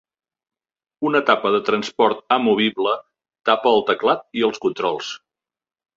[1.09, 2.95] Una tapa de transport amovible
[3.51, 5.13] tapa el teclat i els controls.